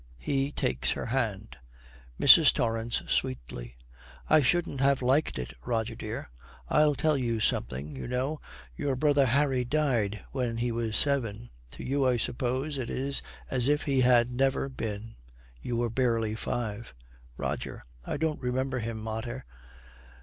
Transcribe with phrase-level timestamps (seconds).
[0.17, 1.57] He takes her hand.
[2.19, 2.51] MRS.
[2.53, 3.77] TORRANCE, sweetly,
[4.31, 6.31] 'I shouldn't have liked it, Rogie dear.
[6.69, 7.95] I'll tell you something.
[7.95, 8.41] You know
[8.75, 11.51] your brother Harry died when he was seven.
[11.73, 15.17] To you, I suppose, it is as if he had never been.
[15.61, 16.95] You were barely five.
[17.37, 17.83] ROGER.
[18.03, 19.45] 'I don't remember him, mater.'